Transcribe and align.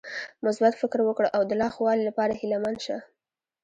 مثبت 0.45 0.73
فکر 0.81 0.99
وکړه 1.05 1.29
او 1.35 1.41
د 1.49 1.51
لا 1.61 1.67
ښوالي 1.75 2.03
لپاره 2.09 2.33
هيله 2.39 2.57
مند 2.63 2.79
شه. 2.85 2.97